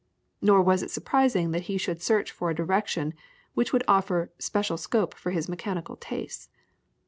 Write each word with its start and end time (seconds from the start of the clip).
Nor 0.41 0.63
was 0.63 0.81
it 0.81 0.89
surprising 0.89 1.51
that 1.51 1.65
he 1.69 1.77
should 1.77 2.01
search 2.01 2.31
for 2.31 2.49
a 2.49 2.55
direction 2.55 3.13
which 3.53 3.71
would 3.71 3.83
offer 3.87 4.31
special 4.39 4.75
scope 4.75 5.13
for 5.13 5.29
his 5.29 5.47
mechanical 5.47 5.95
tastes. 5.95 6.49